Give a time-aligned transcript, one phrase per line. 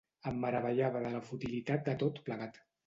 [0.31, 2.63] Em meravellava de la futilitat de tot plegat.